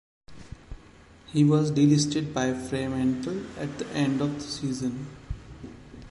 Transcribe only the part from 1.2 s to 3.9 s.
He was delisted by Fremantle at the